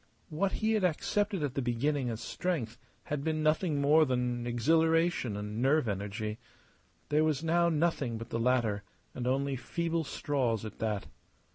What 0.29 0.53
he 0.53 0.71
had 0.73 0.83
accepted 0.83 1.43
at 1.43 1.53
the 1.53 1.61
beginning 1.61 2.09
as 2.09 2.21
strength 2.21 2.79
had 3.03 3.23
been 3.23 3.43
nothing 3.43 3.79
more 3.79 4.03
than 4.03 4.47
exhilaration 4.47 5.37
and 5.37 5.61
nerve 5.61 5.87
energy. 5.87 6.39
There 7.09 7.23
was 7.23 7.43
now 7.43 7.69
nothing 7.69 8.17
but 8.17 8.31
the 8.31 8.39
latter, 8.39 8.81
and 9.13 9.27
only 9.27 9.55
feeble 9.55 10.03
straws 10.03 10.65
at 10.65 10.79
that. 10.79 11.05